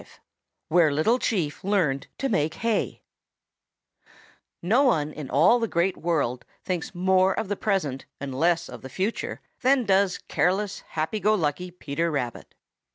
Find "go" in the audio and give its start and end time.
11.19-11.35